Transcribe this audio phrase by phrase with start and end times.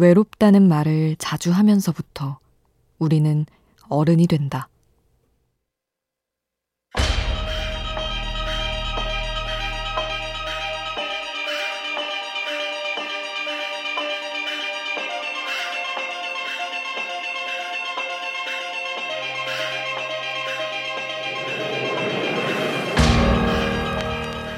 [0.00, 2.38] 외롭다는 말을 자주 하면서부터
[2.98, 3.44] 우리는
[3.88, 4.68] 어른이 된다.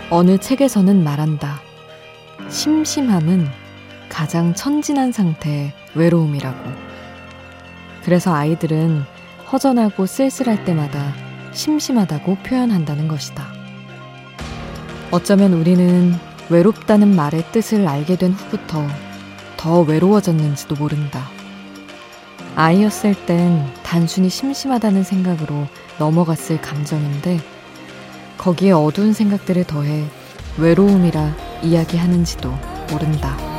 [0.09, 1.61] 어느 책에서는 말한다.
[2.49, 3.62] 심심함은
[4.13, 6.71] 가장 천진한 상태의 외로움이라고.
[8.05, 9.05] 그래서 아이들은
[9.51, 11.15] 허전하고 쓸쓸할 때마다
[11.53, 13.47] 심심하다고 표현한다는 것이다.
[15.11, 16.15] 어쩌면 우리는
[16.51, 18.87] 외롭다는 말의 뜻을 알게 된 후부터
[19.57, 21.25] 더 외로워졌는지도 모른다.
[22.55, 25.67] 아이였을 땐 단순히 심심하다는 생각으로
[25.99, 27.41] 넘어갔을 감정인데
[28.37, 30.05] 거기에 어두운 생각들을 더해
[30.59, 32.53] 외로움이라 이야기하는지도
[32.91, 33.52] 모른다.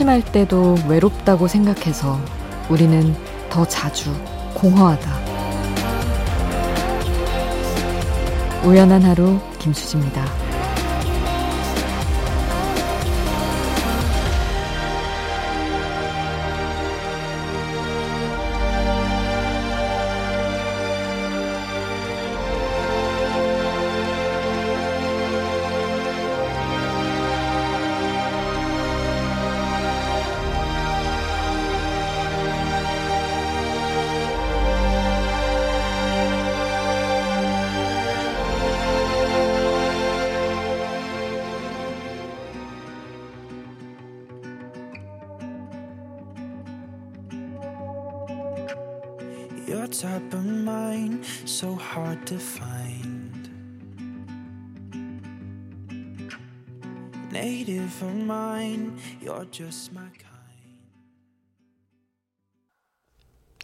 [0.00, 2.18] 심심할 때도 외롭다고 생각해서
[2.70, 3.14] 우리는
[3.50, 4.10] 더 자주
[4.54, 5.10] 공허하다.
[8.64, 10.49] 우연한 하루 김수지입니다.
[49.70, 53.48] 'Your type of mind so hard to find.
[57.30, 60.26] Native of mine, you're just my kind.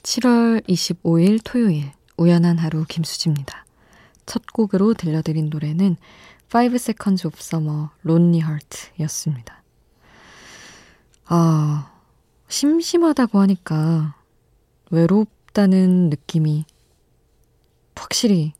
[0.05, 3.67] 7월 25일 토요일 우연한 하루 김수지입니다.
[4.27, 5.97] 첫 곡으로 들려드린 노래는
[6.55, 9.65] 5 Seconds of Summer Lonely Heart 였습니다.
[11.25, 11.91] 아,
[12.47, 14.15] 심심하다고 하니까
[14.93, 16.67] 외롭 있다는 느낌이
[17.95, 18.53] 확실히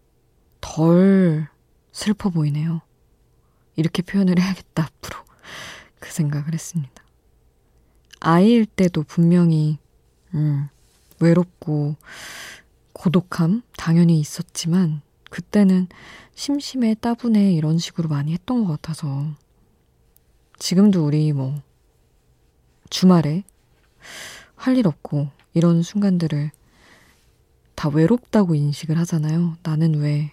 [0.63, 1.47] 덜
[1.93, 2.81] 슬퍼 보이네요.
[3.77, 5.19] 이렇게 표현을 해야겠다, 앞으로.
[6.01, 7.05] 그 생각을 했습니다.
[8.21, 9.79] 아이일 때도 분명히,
[10.33, 10.69] 음,
[11.21, 11.97] 외롭고
[12.95, 15.89] 고독함 당연히 있었지만, 그때는
[16.35, 19.35] 심심해, 따분해 이런 식으로 많이 했던 것 같아서,
[20.59, 21.61] 지금도 우리 뭐,
[22.89, 23.45] 주말에
[24.55, 26.51] 할 일 없고, 이런 순간들을
[27.77, 29.57] 다 외롭다고 인식을 하잖아요.
[29.63, 30.33] 나는 왜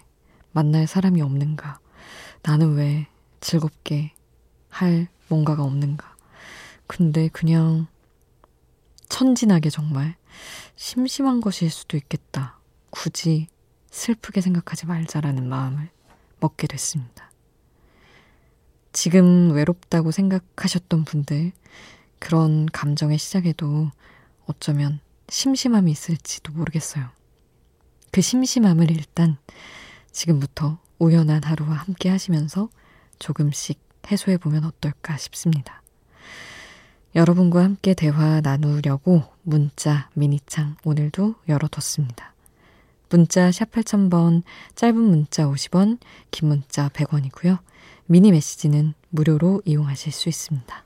[0.52, 1.78] 만날 사람이 없는가?
[2.42, 3.06] 나는 왜
[3.40, 4.12] 즐겁게
[4.70, 6.16] 할 뭔가가 없는가?
[6.86, 7.86] 근데 그냥
[9.08, 10.16] 천진하게 정말
[10.74, 12.58] 심심한 것일 수도 있겠다.
[12.90, 13.46] 굳이
[13.90, 15.90] 슬프게 생각하지 말자라는 마음을
[16.40, 17.30] 먹게 됐습니다.
[18.92, 21.52] 지금 외롭다고 생각하셨던 분들,
[22.18, 23.90] 그런 감정의 시작에도
[24.46, 27.10] 어쩌면 심심함이 있을지도 모르겠어요.
[28.14, 29.38] 그 심심함을 일단
[30.12, 32.68] 지금부터 우연한 하루와 함께 하시면서
[33.18, 35.82] 조금씩 해소해 보면 어떨까 싶습니다.
[37.16, 42.34] 여러분과 함께 대화 나누려고 문자 미니창 오늘도 열어뒀습니다.
[43.10, 44.44] 문자 샵 8000번,
[44.76, 45.98] 짧은 문자 50원,
[46.30, 47.58] 긴 문자 100원이고요.
[48.06, 50.84] 미니 메시지는 무료로 이용하실 수 있습니다.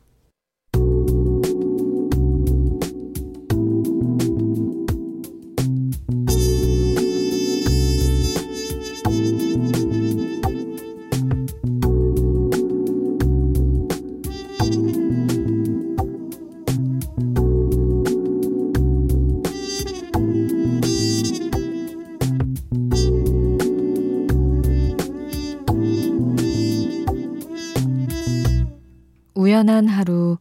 [29.78, 30.38] 우연한 하루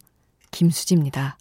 [0.50, 1.38] 김수지입니다.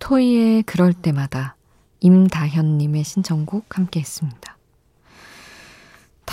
[0.00, 1.56] 토이의 그럴 때마다
[2.00, 4.55] 임다현님의 신청곡 함께 했습니다.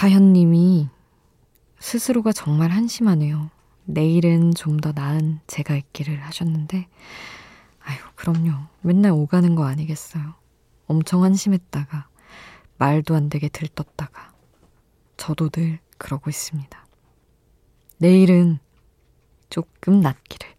[0.03, 0.89] 다현님이
[1.79, 3.49] 스스로가 정말 한심하네요.
[3.85, 6.89] 내일은 좀 더 나은 제가 있기를 하셨는데,
[7.79, 8.51] 아유, 그럼요.
[8.81, 10.33] 맨날 오가는 거 아니겠어요.
[10.87, 12.09] 엄청 한심했다가,
[12.79, 14.33] 말도 안 되게 들떴다가,
[15.15, 16.85] 저도 늘 그러고 있습니다.
[17.99, 18.59] 내일은
[19.49, 20.49] 조금 낫기를.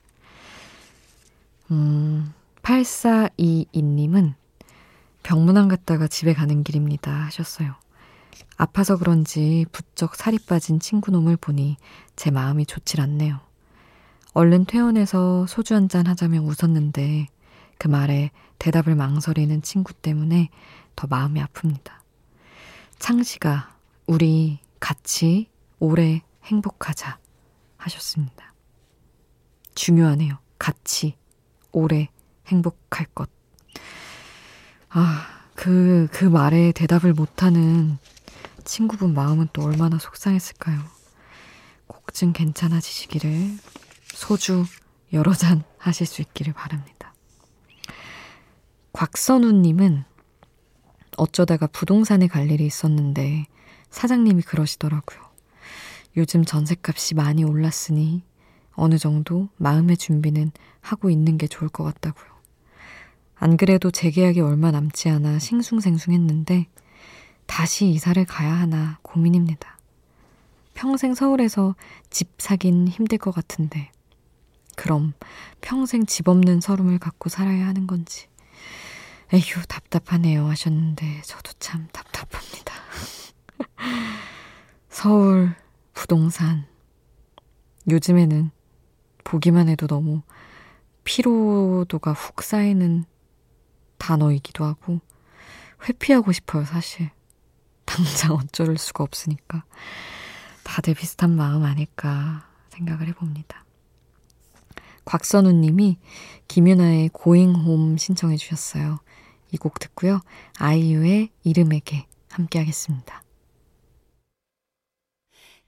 [1.70, 2.32] 음,
[2.62, 4.32] 8422님은
[5.22, 7.83] 병문안 갔다가 집에 가는 길입니다 하셨어요.
[8.56, 11.76] 아파서 그런지 부쩍 살이 빠진 친구놈을 보니
[12.16, 13.40] 제 마음이 좋질 않네요.
[14.32, 17.28] 얼른 퇴원해서 소주 한 잔 하자며 웃었는데
[17.78, 20.48] 그 말에 대답을 망설이는 친구 때문에
[20.96, 21.92] 더 마음이 아픕니다.
[22.98, 23.76] 창시가
[24.06, 25.48] 우리 같이
[25.78, 27.18] 오래 행복하자
[27.76, 28.54] 하셨습니다.
[29.74, 30.38] 중요하네요.
[30.58, 31.16] 같이
[31.72, 32.08] 오래
[32.46, 33.28] 행복할 것.
[34.90, 37.98] 아, 그, 그 말에 대답을 못하는
[38.64, 40.80] 친구분 마음은 또 얼마나 속상했을까요?
[41.86, 43.58] 꼭 좀 괜찮아지시기를
[44.14, 44.64] 소주
[45.12, 47.12] 여러 잔 하실 수 있기를 바랍니다.
[48.92, 50.04] 곽선우님은
[51.16, 53.46] 어쩌다가 부동산에 갈 일이 있었는데
[53.90, 55.20] 사장님이 그러시더라고요.
[56.16, 58.22] 요즘 전셋값이 많이 올랐으니
[58.72, 62.32] 어느 정도 마음의 준비는 하고 있는 게 좋을 것 같다고요.
[63.34, 66.68] 안 그래도 재계약이 얼마 남지 않아 싱숭생숭했는데
[67.54, 69.78] 다시 이사를 가야 하나 고민입니다.
[70.74, 71.76] 평생 서울에서
[72.10, 73.92] 집 사긴 힘들 것 같은데
[74.74, 75.12] 그럼
[75.60, 78.26] 평생 집 없는 서름을 갖고 살아야 하는 건지
[79.32, 82.74] 에휴 답답하네요 하셨는데 저도 참 답답합니다.
[84.90, 85.54] 서울
[85.92, 86.66] 부동산
[87.88, 88.50] 요즘에는
[89.22, 90.22] 보기만 해도 너무
[91.04, 93.04] 피로도가 훅 쌓이는
[93.98, 95.00] 단어이기도 하고
[95.88, 97.12] 회피하고 싶어요, 사실.
[97.94, 99.64] 당장 어쩔 수가 없으니까.
[100.64, 103.64] 다들 비슷한 마음 아닐까 생각을 해봅니다.
[105.04, 105.98] 곽선우 님이
[106.48, 108.98] 김윤아의 고잉홈 신청해 주셨어요.
[109.52, 110.20] 이 곡 듣고요.
[110.58, 113.22] 아이유의 이름에게 함께 하겠습니다.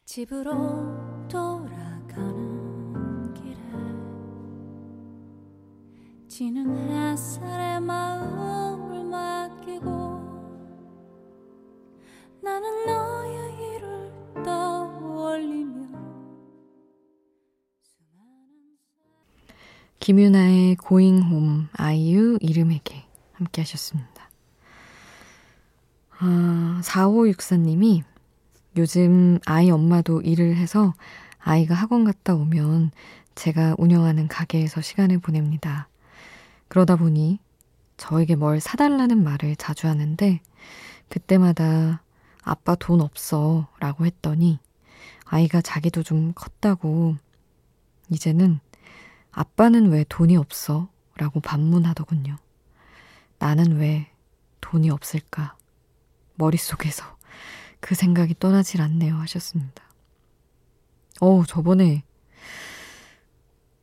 [0.05, 3.57] 집으로 돌아가는 길에
[6.29, 9.96] 지는 햇살에 마음을 맡기고
[12.47, 15.99] 나는 너의 일을 떠올리며
[19.99, 24.31] 김유나의 고잉홈 아이유 이름에게 함께 하셨습니다.
[26.21, 28.05] 아, 4564님이
[28.77, 30.95] 요즘 아이 엄마도 일을 해서
[31.41, 32.93] 아이가 학원 갔다 오면
[33.35, 35.89] 제가 운영하는 가게에서 시간을 보냅니다.
[36.69, 37.41] 그러다 보니
[37.97, 40.41] 저에게 뭘 사달라는 말을 자주 하는데
[41.09, 42.06] 그때마다
[42.47, 44.61] 아빠 돈 없어 라고 했더니
[45.25, 47.17] 아이가 자기도 좀 컸다고
[48.09, 48.61] 이제는
[49.33, 50.89] 아빠는 왜 돈이 없어?
[51.17, 52.37] 라고 반문하더군요.
[53.39, 54.11] 나는 왜
[54.61, 55.57] 돈이 없을까?
[56.37, 57.05] 머릿속에서
[57.81, 59.83] 그 생각이 떠나질 않네요 하셨습니다.
[61.21, 62.05] 어 저번에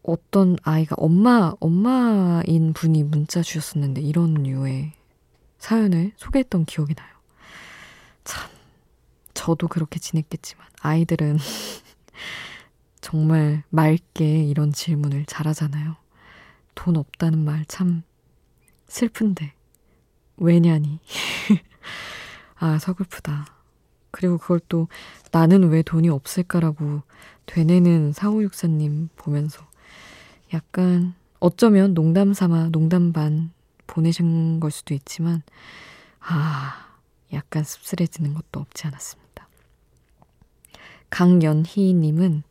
[0.04, 4.94] 어떤 아이가 엄마, 엄마인 분이 문자 주셨었는데 이런 류의
[5.58, 7.14] 사연을 소개했던 기억이 나요.
[8.24, 8.53] 참,
[9.34, 11.38] 저도 그렇게 지냈겠지만 아이들은
[13.02, 15.96] 정말 맑게 이런 질문을 잘하잖아요.
[16.76, 18.04] 돈 없다는 말 참
[18.88, 19.54] 슬픈데
[20.38, 21.00] 왜냐니?
[22.58, 23.48] 아, 서글프다.
[24.12, 24.88] 그리고 그걸 또
[25.32, 27.02] 나는 왜 돈이 없을까라고
[27.48, 29.66] 되뇌는 사오육사님 보면서
[30.54, 33.52] 약간 어쩌면 농담 삼아 농담 반
[33.88, 35.42] 보내신 걸 수도 있지만
[36.20, 36.98] 아
[37.34, 39.23] 약간 씁쓸해지는 것도 없지 않았습니다.
[41.14, 42.42] 강연희님은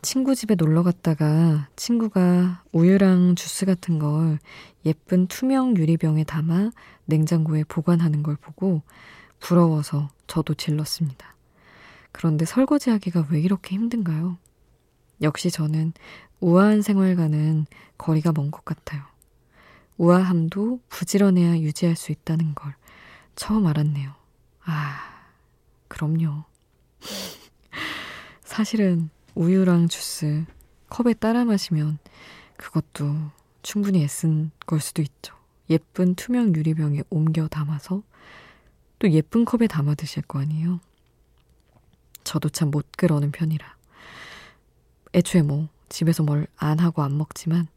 [0.00, 4.38] 친구 집에 놀러 갔다가 친구가 우유랑 주스 같은 걸
[4.86, 6.70] 예쁜 투명 유리병에 담아
[7.04, 8.80] 냉장고에 보관하는 걸 보고
[9.38, 11.36] 부러워서 저도 질렀습니다.
[12.10, 14.38] 그런데 설거지하기가 왜 이렇게 힘든가요?
[15.20, 15.92] 역시 저는
[16.40, 17.66] 우아한 생활과는
[17.98, 19.02] 거리가 먼 것 같아요.
[19.98, 22.74] 우아함도 부지런해야 유지할 수 있다는 걸
[23.36, 24.14] 처음 알았네요.
[24.64, 25.00] 아,
[25.88, 26.44] 그럼요.
[28.48, 30.46] 사실은 우유랑 주스
[30.88, 31.98] 컵에 따라 마시면
[32.56, 33.14] 그것도
[33.60, 35.36] 충분히 애쓴 걸 수도 있죠.
[35.68, 38.02] 예쁜 투명 유리병에 옮겨 담아서
[38.98, 40.80] 또 예쁜 컵에 담아 드실 거 아니에요?
[42.24, 43.76] 저도 참 못 그러는 편이라.
[45.14, 47.68] 애초에 뭐 집에서 뭘 안 하고 안 먹지만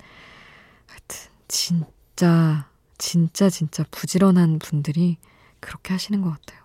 [0.87, 5.17] 하여튼 진짜 진짜 진짜 부지런한 분들이
[5.59, 6.61] 그렇게 하시는 것 같아요.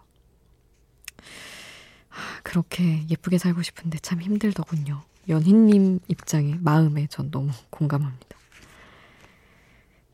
[2.42, 5.02] 그렇게 예쁘게 살고 싶은데 참 힘들더군요.
[5.28, 8.36] 연희님 입장에, 마음에 전 너무 공감합니다.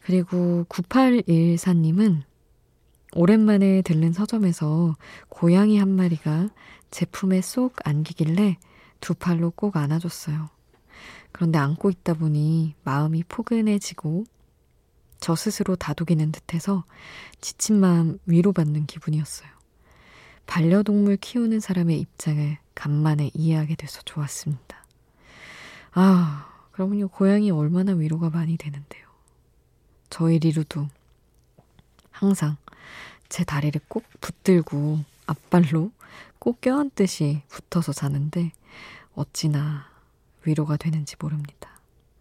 [0.01, 2.23] 그리고 9814님은
[3.15, 4.97] 오랜만에 들른 서점에서
[5.29, 6.49] 고양이 한 마리가
[6.91, 8.59] 제품에 쏙 안기길래
[9.01, 10.49] 두 팔로 꼭 안아줬어요.
[11.31, 14.25] 그런데 안고 있다 보니 마음이 포근해지고
[15.21, 16.85] 저 스스로 다독이는 듯해서
[17.41, 19.52] 지친 마음 위로받는 기분이었어요.
[20.47, 24.85] 반려동물 키우는 사람의 입장을 간만에 이해하게 돼서 좋았습니다.
[25.93, 29.07] 아, 그러면요, 고양이 얼마나 위로가 많이 되는데요.
[30.11, 30.89] 저희 리루도
[32.11, 32.57] 항상
[33.29, 35.91] 제 다리를 꼭 붙들고 앞발로
[36.39, 38.53] 꼭 껴안듯이 붙어서 자는데
[39.15, 39.87] 어찌나
[40.45, 41.81] 위로가 되는지 모릅니다.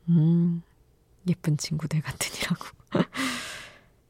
[0.10, 0.62] 음,
[1.28, 2.66] 예쁜 친구들 같으니라고.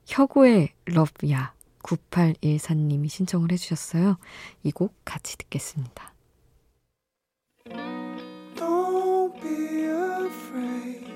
[0.08, 1.54] 혁우의 러브야
[1.84, 4.18] 9814님이 신청을 해주셨어요.
[4.64, 6.14] 이 곡 같이 듣겠습니다.
[8.56, 11.08] Don't be afraid.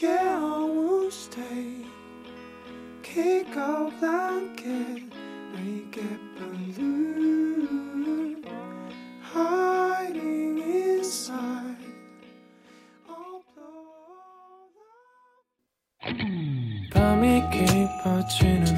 [0.00, 1.84] Yeah, I will stay.
[3.02, 5.02] Kick off blanket,
[5.52, 8.44] make it balloon.
[9.32, 11.76] Hiding inside.
[16.92, 18.77] 밤이 깊어지는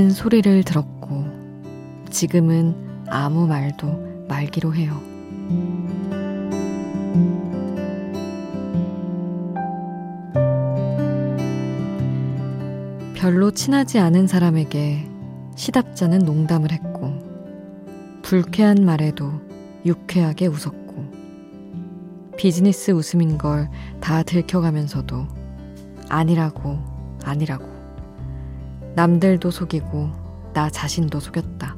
[0.00, 1.26] 많은 소리를 들었고
[2.08, 4.98] 지금은 아무 말도 말기로 해요.
[13.14, 15.06] 별로 친하지 않은 사람에게
[15.56, 17.18] 시답잖은 농담을 했고
[18.22, 19.30] 불쾌한 말에도
[19.84, 21.04] 유쾌하게 웃었고
[22.38, 23.68] 비즈니스 웃음인 걸
[24.00, 25.26] 다 들켜가면서도
[26.08, 26.78] 아니라고,
[27.22, 27.69] 아니라고.
[28.94, 30.10] 남들도 속이고
[30.52, 31.76] 나 자신도 속였다.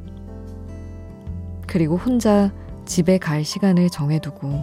[1.67, 2.51] 그리고 혼자
[2.85, 4.63] 집에 갈 시간을 정해두고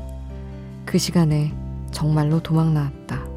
[0.85, 1.53] 그 시간에
[1.91, 3.27] 정말로 도망 나왔다.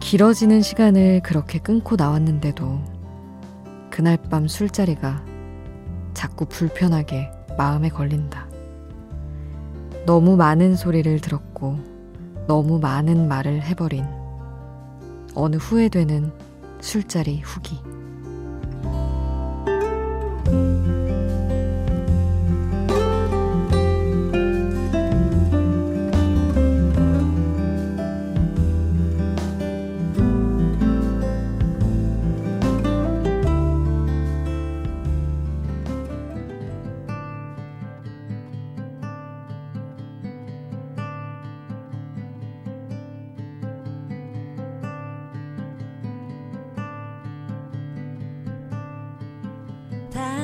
[0.00, 2.80] 길어지는 시간을 그렇게 끊고 나왔는데도
[3.90, 5.24] 그날 밤 술자리가
[6.14, 8.46] 자꾸 불편하게 마음에 걸린다.
[10.04, 11.78] 너무 많은 소리를 들었고
[12.46, 14.04] 너무 많은 말을 해버린
[15.34, 16.32] 어느 후회되는
[16.82, 17.80] 술자리 후기.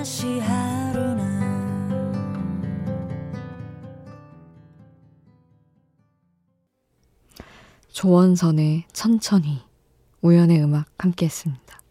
[0.09, 1.21] 다시 하루는
[7.93, 9.63] 조원선의 천천히
[10.23, 11.83] 우연의 음악 함께 했습니다.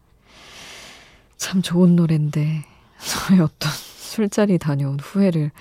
[1.36, 2.64] 참 좋은 노래인데
[2.98, 5.52] 저의 어떤 술자리 다녀온 후회를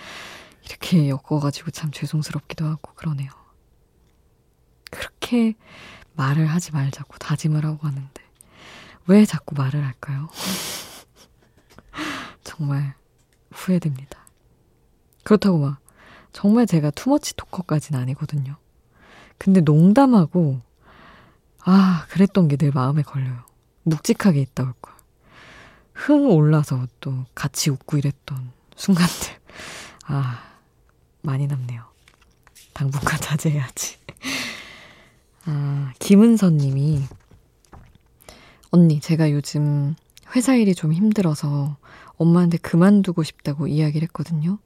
[0.66, 3.30] 이렇게 엮어가지고 참 죄송스럽기도 하고 그러네요.
[4.90, 5.54] 그렇게
[6.16, 8.24] 말을 하지 말자고 다짐을 하고 하는데
[9.06, 10.28] 왜 자꾸 말을 할까요?
[12.58, 12.96] 정말
[13.52, 14.26] 후회됩니다.
[15.24, 15.80] 그렇다고 막
[16.34, 18.58] 정말 제가 투머치 토커까지는 아니거든요.
[19.38, 20.62] 근데 농담하고
[21.64, 23.44] 아 그랬던 게 늘 마음에 걸려요.
[23.84, 24.94] 묵직하게 있다 올 걸.
[25.94, 29.34] 흥 올라서 또 같이 웃고 이랬던 순간들.
[30.06, 30.44] 아
[31.22, 31.84] 많이 남네요.
[32.74, 33.98] 당분간 자제해야지.
[35.46, 37.04] 아 김은선 님이
[38.72, 39.96] 언니 제가 요즘
[40.36, 41.78] 회사 일이 좀 힘들어서
[42.18, 44.60] 엄마한테 그만두고 싶다고 이야기를 했거든요.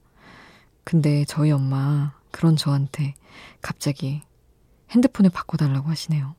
[0.84, 3.14] 근데 저희 엄마 그런 저한테
[3.60, 4.22] 갑자기
[4.90, 6.34] 핸드폰을 바꿔달라고 하시네요.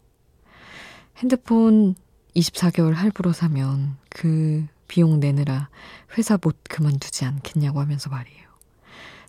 [1.18, 1.96] 핸드폰
[2.36, 5.70] 24개월 할부로 사면 그 비용 내느라
[6.18, 8.44] 회사 못 그만두지 않겠냐고 하면서 말이에요.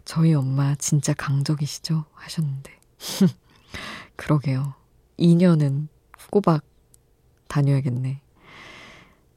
[0.05, 2.05] 저희 엄마 진짜 강적이시죠?
[2.12, 2.73] 하셨는데.
[4.17, 4.75] 그러게요.
[5.19, 5.88] 2년은
[6.31, 6.64] 꼬박
[7.49, 8.21] 다녀야겠네.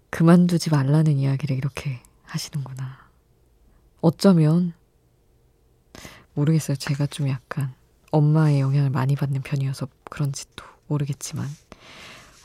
[0.09, 3.09] 그만두지 말라는 이야기를 이렇게 하시는구나.
[4.01, 4.73] 어쩌면,
[6.33, 6.77] 모르겠어요.
[6.77, 7.73] 제가 좀 약간
[8.11, 11.47] 엄마의 영향을 많이 받는 편이어서 그런지도 모르겠지만,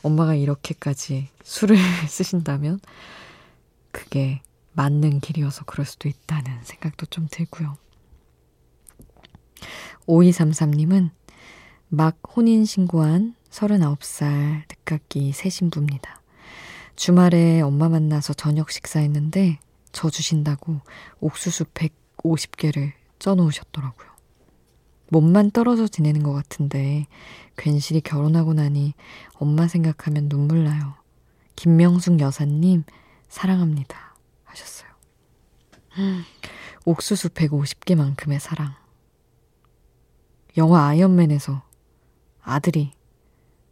[0.01, 1.77] 엄마가 이렇게까지 술을
[2.09, 2.79] 쓰신다면,
[3.91, 4.41] 그게
[4.73, 7.77] 맞는 길이어서 그럴 수도 있다는 생각도 좀 들고요.
[10.07, 11.11] 5233님은
[11.87, 16.21] 막 혼인신고한 39살 늦깎이 새 신부입니다.
[16.95, 19.59] 주말에 엄마 만나서 저녁 식사했는데
[19.93, 20.81] 저 주신다고
[21.21, 24.09] 옥수수 150개를 쪄놓으셨더라고요.
[25.07, 27.07] 몸만 떨어져 지내는 것 같은데
[27.55, 28.95] 괜시리 결혼하고 나니
[29.35, 30.95] 엄마 생각하면 눈물 나요.
[31.55, 32.83] 김명숙 여사님
[33.29, 34.89] 사랑합니다 하셨어요.
[36.85, 38.73] 옥수수 150개만큼의 사랑.
[40.57, 41.61] 영화 아이언맨에서
[42.41, 42.93] 아들이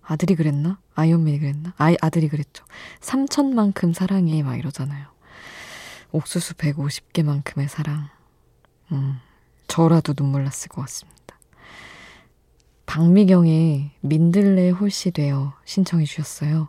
[0.01, 0.79] 아들이 그랬나?
[0.93, 1.73] 아이언맨이 그랬나?
[1.77, 2.65] 아이 아들이 그랬죠.
[2.99, 5.07] 3천만큼 사랑해 막 이러잖아요.
[6.11, 8.09] 옥수수 150개만큼의 사랑.
[8.91, 9.19] 음,
[9.67, 11.21] 저라도 눈물 났을 것 같습니다.
[12.85, 16.67] 박미경의 민들레 홀씨 되어 신청해 주셨어요.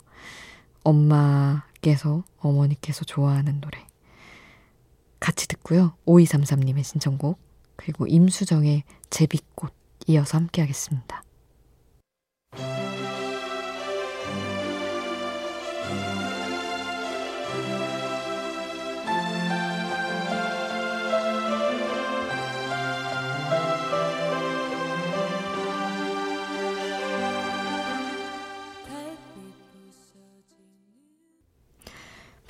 [0.84, 3.84] 엄마께서 어머니께서 좋아하는 노래.
[5.18, 5.94] 같이 듣고요.
[6.06, 7.40] 5233님의 신청곡
[7.76, 9.72] 그리고 임수정의 제비꽃
[10.08, 11.22] 이어서 함께 하겠습니다.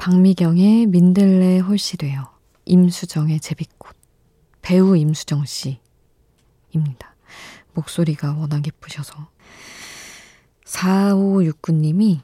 [0.03, 1.61] 박미경의 민들레
[1.97, 3.95] 되어 임수정의 제비꽃
[4.61, 7.15] 배우 임수정 씨입니다.
[7.73, 9.31] 목소리가 워낙 예쁘셔서
[10.65, 12.21] 4569님이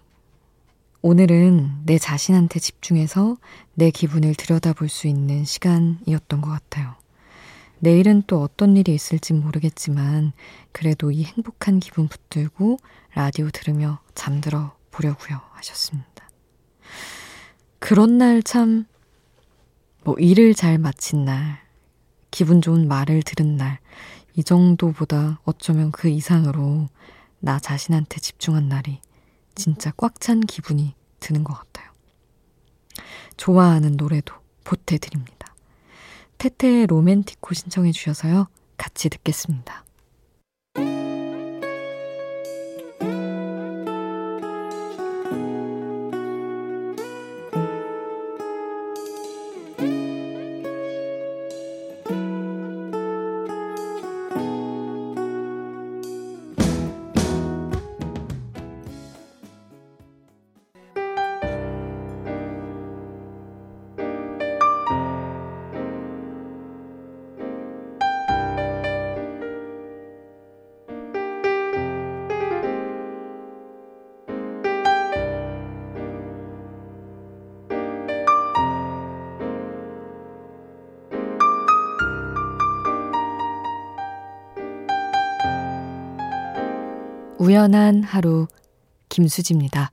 [1.03, 3.37] 오늘은 내 자신한테 집중해서
[3.75, 6.97] 내 기분을 들여다볼 수 있는 시간이었던 것 같아요.
[7.79, 10.33] 내일은 또 어떤 일이 있을지 모르겠지만
[10.73, 12.79] 그래도 이 행복한 기분 붙들고
[13.15, 16.29] 라디오 들으며 잠들어 보려고요 하셨습니다.
[17.89, 18.85] 그런 날 참,
[20.05, 21.59] 뭐 일을 잘 마친 날,
[22.31, 23.79] 기분 좋은 말을 들은 날,
[24.35, 26.91] 이 정도보다 어쩌면 그 이상으로
[27.41, 29.01] 나 자신한테 집중한 날이
[29.55, 31.91] 진짜 꽉 찬 기분이 드는 것 같아요.
[33.39, 35.55] 좋아하는 노래도 보태드립니다.
[36.37, 38.49] 테테의 로맨티코 신청해 주셔서요.
[38.77, 39.87] 같이 듣겠습니다.'
[87.39, 88.49] 우연한 하루'
[89.09, 89.93] 김수지입니다.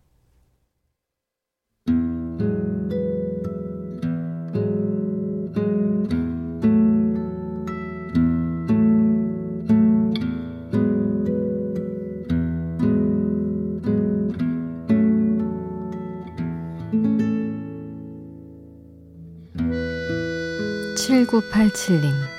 [20.97, 22.35] 칠구팔칠님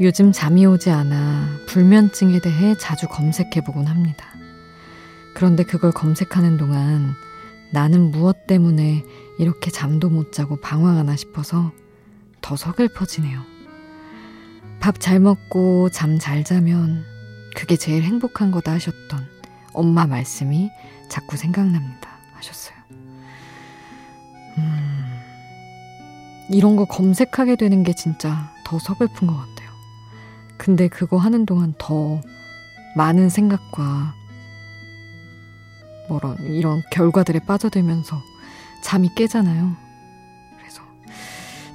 [0.00, 4.26] 요즘 잠이 오지 않아 불면증에 대해 자주 검색해보곤 합니다.
[5.34, 7.14] 그런데 그걸 검색하는 동안
[7.72, 9.04] 나는 무엇 때문에
[9.38, 11.72] 이렇게 잠도 못 자고 방황하나 싶어서
[12.40, 13.40] 더 서글퍼지네요.
[14.80, 17.04] 밥 잘 먹고 잠 잘 자면
[17.54, 19.26] 그게 제일 행복한 거다 하셨던
[19.72, 20.70] 엄마 말씀이
[21.08, 22.10] 자꾸 생각납니다.
[22.34, 22.76] 하셨어요.
[24.58, 25.04] 음,
[26.50, 29.55] 이런 거 검색하게 되는 게 진짜 더 서글픈 것 같아요.
[30.56, 32.20] 근데 그거 하는 동안 더
[32.96, 34.14] 많은 생각과
[36.08, 38.20] 뭐런 이런 결과들에 빠져들면서
[38.82, 39.76] 잠이 깨잖아요.
[40.58, 40.82] 그래서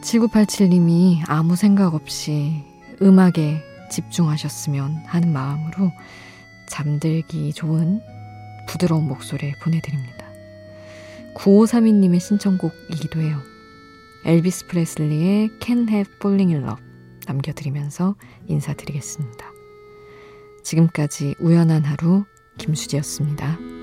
[0.01, 2.63] 7987님이 아무 생각 없이
[3.01, 5.91] 음악에 집중하셨으면 하는 마음으로
[6.67, 8.01] 잠들기 좋은
[8.67, 10.25] 부드러운 목소리 보내드립니다.
[11.35, 13.37] 9532님의 신청곡이기도 해요.
[14.25, 16.90] 엘비스 프레슬리의 Can't Have Falling in Love
[17.27, 18.15] 남겨드리면서
[18.47, 19.51] 인사드리겠습니다.
[20.63, 22.25] 지금까지 우연한 하루
[22.57, 23.80] 김수지였습니다.